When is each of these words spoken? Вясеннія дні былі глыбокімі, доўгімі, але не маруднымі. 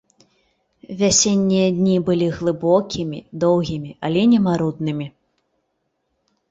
Вясеннія 1.01 1.67
дні 1.77 1.97
былі 2.07 2.27
глыбокімі, 2.39 3.19
доўгімі, 3.45 3.91
але 4.11 4.21
не 4.35 4.39
маруднымі. 4.49 5.07